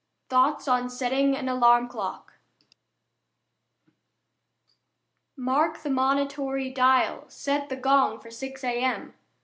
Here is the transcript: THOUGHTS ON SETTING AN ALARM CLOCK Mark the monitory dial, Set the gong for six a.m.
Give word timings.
THOUGHTS 0.29 0.67
ON 0.67 0.89
SETTING 0.89 1.37
AN 1.37 1.47
ALARM 1.47 1.87
CLOCK 1.87 2.33
Mark 5.37 5.83
the 5.83 5.91
monitory 5.91 6.71
dial, 6.71 7.25
Set 7.29 7.69
the 7.69 7.75
gong 7.77 8.19
for 8.19 8.31
six 8.31 8.63
a.m. 8.63 9.13